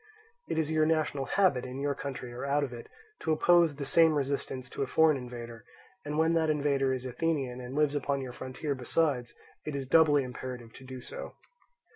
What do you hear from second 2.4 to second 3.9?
out of it, to oppose the